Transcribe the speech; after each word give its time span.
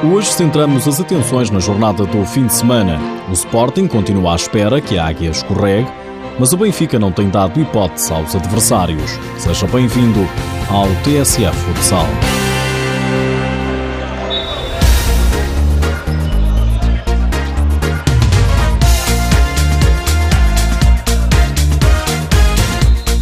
Hoje 0.00 0.28
centramos 0.28 0.86
as 0.86 1.00
atenções 1.00 1.50
na 1.50 1.58
jornada 1.58 2.06
do 2.06 2.24
fim 2.24 2.46
de 2.46 2.54
semana. 2.54 3.00
O 3.28 3.32
Sporting 3.32 3.88
continua 3.88 4.34
à 4.34 4.36
espera 4.36 4.80
que 4.80 4.96
a 4.96 5.08
Águia 5.08 5.28
escorregue, 5.28 5.90
mas 6.38 6.52
o 6.52 6.56
Benfica 6.56 7.00
não 7.00 7.10
tem 7.10 7.28
dado 7.28 7.60
hipótese 7.60 8.12
aos 8.12 8.32
adversários. 8.36 9.18
Seja 9.38 9.66
bem-vindo 9.66 10.20
ao 10.70 10.86
TSF 11.02 11.52
Futsal. 11.52 12.06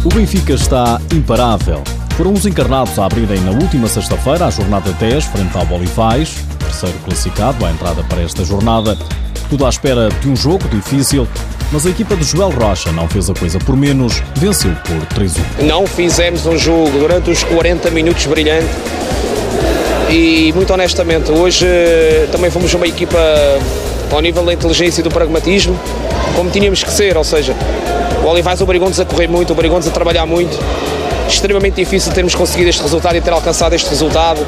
O 0.05 0.09
Benfica 0.09 0.53
está 0.53 1.01
imparável. 1.11 1.83
Foram 2.15 2.33
os 2.33 2.45
encarnados 2.45 2.99
a 2.99 3.05
abrirem 3.07 3.41
na 3.41 3.51
última 3.51 3.87
sexta-feira 3.87 4.45
a 4.45 4.49
jornada 4.51 4.91
10 4.93 5.25
frente 5.25 5.57
ao 5.57 5.71
Olivais, 5.75 6.45
terceiro 6.67 6.97
classificado 7.05 7.65
à 7.65 7.71
entrada 7.71 8.03
para 8.03 8.21
esta 8.21 8.43
jornada. 8.43 8.97
Tudo 9.49 9.65
à 9.65 9.69
espera 9.69 10.09
de 10.09 10.29
um 10.29 10.35
jogo 10.35 10.67
difícil, 10.67 11.27
mas 11.71 11.85
a 11.85 11.89
equipa 11.89 12.15
de 12.15 12.23
Joel 12.23 12.49
Rocha 12.49 12.91
não 12.91 13.07
fez 13.07 13.29
a 13.29 13.33
coisa 13.33 13.57
por 13.59 13.75
menos, 13.75 14.21
venceu 14.35 14.71
por 14.85 15.17
3-1. 15.17 15.63
Não 15.63 15.87
fizemos 15.87 16.45
um 16.45 16.57
jogo 16.57 16.91
durante 16.99 17.29
os 17.29 17.43
40 17.43 17.89
minutos 17.91 18.25
brilhante 18.25 18.67
e, 20.09 20.51
muito 20.53 20.71
honestamente, 20.73 21.31
hoje 21.31 21.65
eh, 21.65 22.27
também 22.31 22.51
fomos 22.51 22.73
uma 22.73 22.87
equipa 22.87 23.17
ao 24.11 24.21
nível 24.21 24.43
da 24.45 24.53
inteligência 24.53 25.01
e 25.01 25.03
do 25.03 25.09
pragmatismo, 25.09 25.77
como 26.35 26.49
tínhamos 26.49 26.83
que 26.83 26.91
ser, 26.91 27.17
ou 27.17 27.23
seja, 27.23 27.55
o 28.23 28.27
Olivais 28.27 28.61
obrigou-nos 28.61 28.99
a 28.99 29.05
correr 29.05 29.27
muito, 29.27 29.53
obrigou-nos 29.53 29.87
a 29.87 29.91
trabalhar 29.91 30.25
muito. 30.25 30.57
Extremamente 31.27 31.75
difícil 31.75 32.11
termos 32.13 32.33
conseguido 32.33 32.69
este 32.69 32.81
resultado 32.81 33.15
e 33.17 33.21
ter 33.21 33.31
alcançado 33.31 33.73
este 33.73 33.89
resultado. 33.89 34.39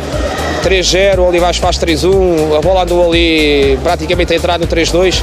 3-0, 0.64 1.20
o 1.20 1.28
Olivais 1.28 1.58
faz 1.58 1.78
3-1, 1.78 2.58
a 2.58 2.62
bola 2.62 2.84
andou 2.84 3.08
ali 3.08 3.78
praticamente 3.84 4.34
a 4.34 4.36
entrar 4.36 4.60
no 4.60 4.68
3-2. 4.68 5.22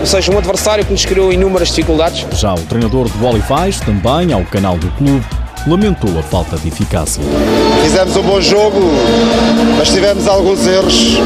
Ou 0.00 0.06
seja, 0.06 0.32
um 0.32 0.38
adversário 0.38 0.84
que 0.84 0.92
nos 0.92 1.04
criou 1.04 1.32
inúmeras 1.32 1.68
dificuldades. 1.68 2.24
Já 2.38 2.54
o 2.54 2.60
treinador 2.60 3.08
do 3.08 3.26
Olivais, 3.26 3.80
também 3.80 4.32
ao 4.32 4.44
canal 4.44 4.76
do 4.76 4.88
clube, 4.92 5.24
lamentou 5.66 6.18
a 6.18 6.22
falta 6.22 6.56
de 6.56 6.68
eficácia. 6.68 7.22
Fizemos 7.82 8.16
um 8.16 8.22
bom 8.22 8.40
jogo, 8.40 8.80
mas 9.76 9.88
tivemos 9.88 10.26
alguns 10.28 10.66
erros 10.66 11.18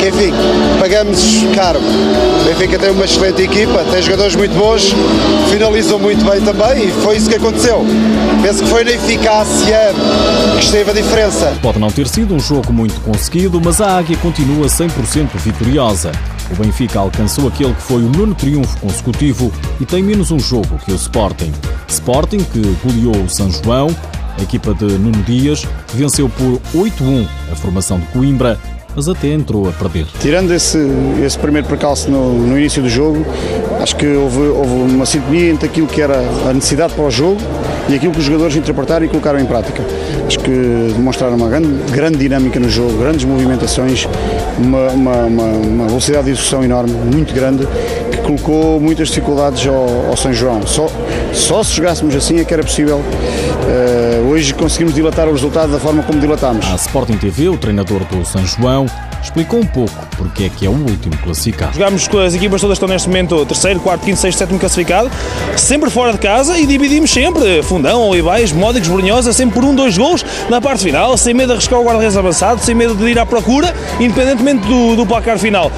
que 0.00 0.08
enfim, 0.08 0.32
pagamos 0.90 1.44
caro. 1.54 1.78
O 1.78 2.44
Benfica 2.44 2.76
tem 2.76 2.90
uma 2.90 3.04
excelente 3.04 3.42
equipa, 3.42 3.84
tem 3.92 4.02
jogadores 4.02 4.34
muito 4.34 4.56
bons, 4.56 4.92
finalizam 5.48 6.00
muito 6.00 6.24
bem 6.28 6.40
também 6.40 6.88
e 6.88 6.90
foi 6.90 7.16
isso 7.16 7.28
que 7.28 7.36
aconteceu. 7.36 7.86
Penso 8.42 8.64
que 8.64 8.68
foi 8.68 8.82
na 8.82 8.90
eficácia 8.90 9.94
que 10.58 10.64
esteve 10.64 10.90
a 10.90 10.94
diferença. 10.94 11.56
Pode 11.62 11.78
não 11.78 11.92
ter 11.92 12.08
sido 12.08 12.34
um 12.34 12.40
jogo 12.40 12.72
muito 12.72 13.00
conseguido, 13.02 13.60
mas 13.64 13.80
a 13.80 13.98
Águia 13.98 14.16
continua 14.16 14.66
100% 14.66 15.28
vitoriosa. 15.36 16.10
O 16.50 16.56
Benfica 16.56 16.98
alcançou 16.98 17.46
aquele 17.46 17.72
que 17.72 17.82
foi 17.82 18.02
o 18.02 18.10
nono 18.10 18.34
triunfo 18.34 18.76
consecutivo 18.80 19.52
e 19.80 19.86
tem 19.86 20.02
menos 20.02 20.32
um 20.32 20.40
jogo 20.40 20.76
que 20.84 20.90
o 20.90 20.96
Sporting. 20.96 21.52
Sporting, 21.86 22.38
que 22.38 22.76
goleou 22.84 23.24
o 23.24 23.28
São 23.28 23.48
João, 23.48 23.94
a 24.36 24.42
equipa 24.42 24.74
de 24.74 24.86
Nuno 24.86 25.22
Dias, 25.22 25.64
venceu 25.94 26.28
por 26.28 26.60
8-1 26.74 27.28
a 27.52 27.54
formação 27.54 28.00
de 28.00 28.06
Coimbra 28.06 28.58
mas 28.94 29.08
até 29.08 29.28
entrou 29.28 29.68
a 29.68 29.72
perder. 29.72 30.06
Tirando 30.20 30.52
esse, 30.52 30.78
esse 31.24 31.38
primeiro 31.38 31.66
percalço 31.66 32.10
no, 32.10 32.34
no 32.34 32.58
início 32.58 32.82
do 32.82 32.88
jogo, 32.88 33.24
acho 33.80 33.96
que 33.96 34.06
houve, 34.06 34.38
houve 34.38 34.92
uma 34.92 35.06
sintonia 35.06 35.50
entre 35.50 35.66
aquilo 35.66 35.86
que 35.86 36.00
era 36.00 36.18
a 36.48 36.52
necessidade 36.52 36.92
para 36.94 37.04
o 37.04 37.10
jogo 37.10 37.40
e 37.88 37.94
aquilo 37.94 38.12
que 38.12 38.18
os 38.18 38.24
jogadores 38.24 38.56
interpretaram 38.56 39.04
e 39.04 39.08
colocaram 39.08 39.38
em 39.38 39.46
prática. 39.46 39.82
Acho 40.26 40.38
que 40.38 40.92
demonstraram 40.94 41.36
uma 41.36 41.48
grande, 41.48 41.68
grande 41.92 42.18
dinâmica 42.18 42.60
no 42.60 42.68
jogo, 42.68 42.98
grandes 42.98 43.24
movimentações, 43.24 44.08
uma, 44.58 44.88
uma, 44.90 45.16
uma, 45.24 45.44
uma 45.44 45.86
velocidade 45.86 46.24
de 46.24 46.30
execução 46.32 46.62
enorme, 46.62 46.92
muito 46.92 47.34
grande, 47.34 47.66
que 48.10 48.18
colocou 48.18 48.80
muitas 48.80 49.08
dificuldades 49.08 49.66
ao, 49.66 50.08
ao 50.08 50.16
São 50.16 50.32
João. 50.32 50.66
Só, 50.66 50.88
só 51.32 51.62
se 51.62 51.74
jogássemos 51.74 52.14
assim 52.14 52.38
é 52.38 52.44
que 52.44 52.52
era 52.52 52.62
possível. 52.62 52.98
Uh, 52.98 54.30
hoje 54.30 54.54
conseguimos 54.54 54.94
dilatar 54.94 55.28
o 55.28 55.32
resultado 55.32 55.72
da 55.72 55.78
forma 55.78 56.02
como 56.02 56.20
dilatámos. 56.20 56.66
A 56.66 56.74
Sporting 56.74 57.16
TV, 57.16 57.48
o 57.48 57.56
treinador 57.56 58.04
do 58.04 58.24
São 58.24 58.44
João, 58.46 58.86
explicou 59.22 59.60
um 59.60 59.66
pouco 59.66 59.94
porque 60.16 60.44
é 60.44 60.48
que 60.48 60.66
é 60.66 60.68
o 60.68 60.72
último 60.72 61.16
classificado. 61.18 61.74
Jogámos 61.74 62.08
com 62.08 62.18
as 62.18 62.34
equipas 62.34 62.60
todas 62.60 62.78
que 62.78 62.84
estão 62.84 62.88
neste 62.92 63.08
momento 63.08 63.44
terceiro, 63.46 63.80
quarto, 63.80 64.04
quinto, 64.04 64.18
sexto, 64.18 64.38
sétimo 64.38 64.58
classificado, 64.58 65.10
sempre 65.56 65.90
fora 65.90 66.12
de 66.12 66.18
casa 66.18 66.58
e 66.58 66.66
dividimos 66.66 67.10
sempre. 67.10 67.62
Fundão, 67.70 68.02
Olivais, 68.02 68.50
Módicos, 68.50 68.88
Brunhosa, 68.88 69.32
sempre 69.32 69.54
por 69.54 69.64
um, 69.64 69.72
dois 69.72 69.96
gols 69.96 70.24
na 70.48 70.60
parte 70.60 70.82
final, 70.82 71.16
sem 71.16 71.32
medo 71.32 71.46
de 71.46 71.52
arriscar 71.52 71.78
o 71.78 71.84
guarda-redes 71.84 72.16
avançado, 72.16 72.60
sem 72.60 72.74
medo 72.74 72.96
de 72.96 73.08
ir 73.08 73.16
à 73.16 73.24
procura, 73.24 73.72
independentemente 74.00 74.66
do, 74.66 74.96
do 74.96 75.06
placar 75.06 75.38
final 75.38 75.70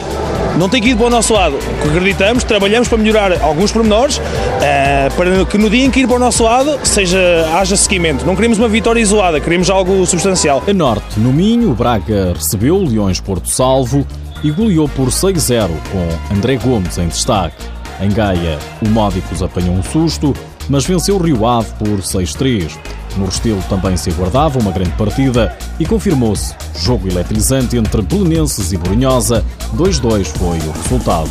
não 0.59 0.69
tem 0.69 0.83
que 0.83 0.91
ir 0.91 0.97
para 0.97 1.07
o 1.07 1.11
nosso 1.11 1.33
lado. 1.33 1.59
Acreditamos, 1.87 2.45
trabalhamos 2.45 2.89
para 2.89 2.99
melhorar 2.99 3.43
alguns 3.43 3.73
pormenores, 3.73 4.19
uh, 4.19 5.15
para 5.17 5.45
que 5.47 5.57
no 5.57 5.71
dia 5.71 5.85
em 5.85 5.91
que 5.91 6.01
ir 6.01 6.07
para 6.07 6.17
o 6.17 6.19
nosso 6.19 6.45
lado 6.45 6.79
seja, 6.85 7.19
haja 7.55 7.77
seguimento. 7.77 8.25
Não 8.27 8.35
queremos 8.35 8.59
uma 8.59 8.69
vitória 8.69 9.01
isolada, 9.01 9.41
queremos 9.41 9.71
algo 9.71 10.05
substancial. 10.07 10.63
A 10.67 10.73
norte, 10.73 11.19
no 11.19 11.33
Minho, 11.33 11.71
o 11.71 11.75
Braga 11.75 12.35
recebeu 12.35 12.77
o 12.77 12.87
Leões 12.87 13.19
Porto 13.19 13.49
Salvo 13.49 14.07
e 14.43 14.51
goleou 14.51 14.89
por 14.89 15.09
6-0 15.09 15.69
com 15.91 16.35
André 16.35 16.57
Gomes 16.57 16.99
em 16.99 17.09
destaque. 17.09 17.65
Em 18.01 18.11
Gaia, 18.11 18.59
o 18.85 18.89
Módicos 18.89 19.43
apanhou 19.43 19.75
um 19.75 19.83
susto, 19.83 20.35
mas 20.69 20.85
venceu 20.85 21.17
o 21.17 21.23
Rio 21.23 21.47
Ave 21.47 21.71
por 21.79 22.01
6-3. 22.01 22.73
No 23.17 23.27
Restelo 23.27 23.63
também 23.69 23.97
se 23.97 24.11
aguardava 24.11 24.59
uma 24.59 24.71
grande 24.71 24.93
partida 24.93 25.57
e 25.79 25.85
confirmou-se. 25.85 26.55
Jogo 26.79 27.09
eletrizante 27.09 27.77
entre 27.77 28.03
Belenenses 28.03 28.73
e 28.73 28.77
Borinhosa, 28.77 29.45
2-2 29.77 30.25
foi 30.27 30.59
o 30.59 30.73
resultado. 30.83 31.31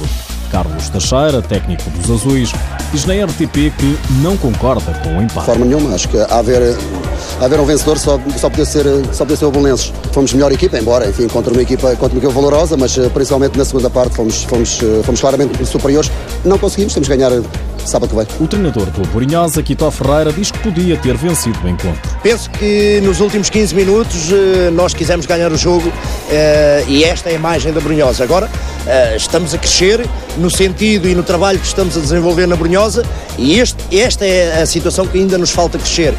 Carlos 0.52 0.90
Teixeira, 0.90 1.42
técnico 1.42 1.90
dos 1.92 2.12
Azuis, 2.12 2.52
diz 2.92 3.06
na 3.06 3.14
RTP 3.14 3.72
que 3.78 3.98
não 4.22 4.36
concorda 4.36 4.94
com 5.02 5.18
o 5.18 5.22
empate. 5.22 5.40
De 5.40 5.46
forma 5.46 5.66
nenhuma, 5.66 5.96
acho 5.96 6.10
que 6.10 6.18
haver, 6.20 6.78
haver 7.40 7.60
um 7.60 7.66
vencedor 7.66 7.98
só, 7.98 8.20
só, 8.38 8.50
podia 8.50 8.66
ser, 8.66 8.84
só 9.14 9.24
podia 9.24 9.38
ser 9.38 9.46
o 9.46 9.52
Belenenses. 9.52 9.94
Fomos 10.12 10.34
melhor 10.34 10.52
equipa, 10.52 10.78
embora, 10.78 11.10
enfim, 11.10 11.28
contra 11.30 11.54
uma 11.54 11.62
equipa, 11.62 11.96
contra 11.96 12.18
uma 12.18 12.24
equipa 12.24 12.34
valorosa, 12.34 12.76
mas 12.76 12.98
eh, 12.98 13.08
principalmente 13.10 13.58
na 13.58 13.64
segunda 13.64 13.90
parte 13.90 14.14
fomos, 14.14 14.44
fomos, 14.44 14.82
eh, 14.84 15.02
fomos 15.04 15.22
claramente 15.22 15.66
superiores. 15.66 16.12
Não 16.44 16.58
conseguimos, 16.58 16.94
temos 16.94 17.08
que 17.08 17.16
ganhar 17.16 17.32
sábado 17.88 18.10
que 18.10 18.16
vem. 18.16 18.28
O 18.40 18.48
treinador 18.48 18.86
do 18.92 19.08
Borinhosa, 19.10 19.62
Quito 19.62 19.90
Ferreira, 19.92 20.32
diz 20.32 20.52
que 20.52 20.60
podia 20.60 20.98
ter 20.98 21.16
vencido 21.18 21.58
o 21.64 21.70
encontro. 21.70 22.02
Penso 22.22 22.50
que 22.50 23.02
nos 23.02 23.20
últimos 23.20 23.50
15 23.50 23.76
minutos 23.76 24.32
eh, 24.32 24.70
nós 24.72 24.94
quisemos 24.94 25.26
ganhar 25.26 25.52
o 25.52 25.58
jogo 25.58 25.92
eh, 26.30 26.84
e 26.88 27.04
esta 27.04 27.30
é 27.30 27.34
a 27.34 27.36
imagem 27.36 27.74
da 27.74 27.82
Brunhosa. 27.82 28.24
Agora 28.24 28.50
estamos 29.16 29.54
a 29.54 29.58
crescer 29.58 30.08
no 30.38 30.50
sentido 30.50 31.08
e 31.08 31.16
no 31.16 31.24
trabalho 31.24 31.60
que 31.60 31.66
estamos 31.66 31.98
a 31.98 32.00
desenvolver 32.00 32.48
na 32.48 32.56
Brunhosa 32.56 33.04
e 33.38 33.60
este, 33.60 33.98
esta 33.98 34.26
é 34.26 34.62
a 34.62 34.66
situação 34.66 35.08
que 35.08 35.18
ainda 35.18 35.38
nos 35.38 35.50
falta 35.50 35.78
crescer. 35.78 36.14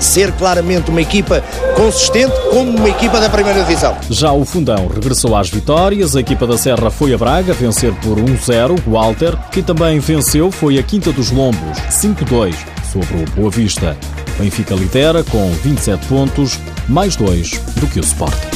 Ser 0.00 0.32
claramente 0.32 0.90
uma 0.90 1.02
equipa 1.02 1.42
consistente 1.76 2.32
como 2.50 2.70
uma 2.76 2.88
equipa 2.88 3.20
da 3.20 3.28
primeira 3.28 3.62
divisão. 3.62 3.96
Já 4.08 4.32
o 4.32 4.44
Fundão 4.44 4.88
regressou 4.88 5.36
às 5.36 5.50
vitórias, 5.50 6.16
a 6.16 6.20
equipa 6.20 6.46
da 6.46 6.56
Serra 6.56 6.90
foi 6.90 7.12
a 7.12 7.18
Braga 7.18 7.52
vencer 7.52 7.92
por 7.96 8.18
1-0, 8.18 8.82
o 8.86 8.90
Walter, 8.90 9.36
que 9.50 9.62
também 9.62 9.98
venceu, 9.98 10.50
foi 10.50 10.78
aqui 10.78 10.94
Quinta 10.94 11.10
dos 11.10 11.32
Lombos, 11.32 11.76
5-2 11.90 12.54
sobre 12.92 13.16
o 13.16 13.24
Boa 13.34 13.50
Vista. 13.50 13.96
Benfica 14.38 14.76
lidera 14.76 15.24
com 15.24 15.50
27 15.64 16.06
pontos, 16.06 16.56
mais 16.88 17.16
2 17.16 17.50
do 17.80 17.88
que 17.88 17.98
o 17.98 18.04
Sporting. 18.04 18.53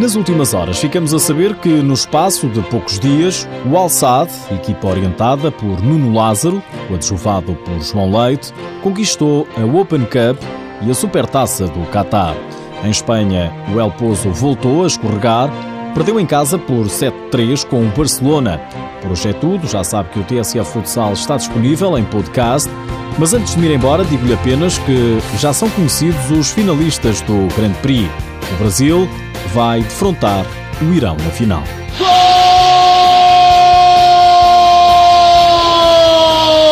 Nas 0.00 0.14
últimas 0.14 0.52
horas, 0.52 0.78
ficamos 0.78 1.14
a 1.14 1.18
saber 1.18 1.54
que, 1.56 1.68
no 1.68 1.94
espaço 1.94 2.48
de 2.48 2.60
poucos 2.62 3.00
dias, 3.00 3.48
o 3.64 3.76
Al-Sadd, 3.76 4.30
equipa 4.50 4.88
orientada 4.88 5.50
por 5.50 5.82
Nuno 5.82 6.14
Lázaro, 6.14 6.62
adjuvado 6.92 7.54
por 7.54 7.80
João 7.80 8.10
Leite, 8.10 8.52
conquistou 8.82 9.48
a 9.56 9.64
Open 9.64 10.02
Cup 10.02 10.42
e 10.82 10.90
a 10.90 10.94
Supertaça 10.94 11.66
do 11.66 11.90
Qatar. 11.90 12.36
Em 12.84 12.90
Espanha, 12.90 13.50
o 13.74 13.80
El 13.80 13.90
Pozo 13.92 14.30
voltou 14.30 14.84
a 14.84 14.86
escorregar 14.86 15.50
Perdeu 15.96 16.20
em 16.20 16.26
casa 16.26 16.58
por 16.58 16.84
7-3 16.84 17.66
com 17.66 17.82
o 17.82 17.88
Barcelona. 17.88 18.60
Por 19.00 19.12
hoje 19.12 19.30
é 19.30 19.32
tudo, 19.32 19.66
já 19.66 19.82
sabe 19.82 20.10
que 20.10 20.18
o 20.18 20.24
TSF 20.24 20.70
Futsal 20.70 21.14
está 21.14 21.38
disponível 21.38 21.96
em 21.96 22.04
podcast. 22.04 22.70
Mas 23.18 23.32
antes 23.32 23.54
de 23.54 23.60
me 23.60 23.68
ir 23.68 23.76
embora, 23.76 24.04
digo-lhe 24.04 24.34
apenas 24.34 24.76
que 24.80 25.18
já 25.38 25.54
são 25.54 25.70
conhecidos 25.70 26.30
os 26.30 26.50
finalistas 26.50 27.22
do 27.22 27.48
Grand 27.56 27.72
Prix. 27.80 28.10
O 28.52 28.58
Brasil 28.58 29.08
vai 29.54 29.80
defrontar 29.80 30.44
o 30.80 30.92
Irão 30.92 31.16
na 31.24 31.30
final. 31.30 31.62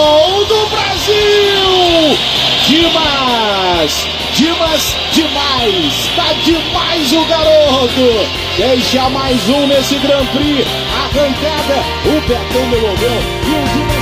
Gol 0.06 0.44
do 0.46 0.66
Brasil! 0.70 2.18
Dimas! 2.66 4.06
Dimas 4.34 4.94
demais! 5.12 6.10
Tá 6.16 6.32
demais 6.44 7.12
o 7.12 7.24
garoto! 7.26 8.26
Deixa 8.56 9.08
mais 9.10 9.48
um 9.48 9.66
nesse 9.66 9.96
Grand 9.96 10.26
Prix. 10.26 10.66
Arrancada, 10.94 11.82
o 12.06 12.20
Betão 12.26 12.70
devolveu. 12.70 13.18
E 13.46 13.50
o 13.50 13.93